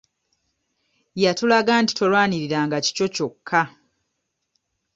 [1.23, 3.61] Yatulaga nti tolwanirira nga kikyo kyokka.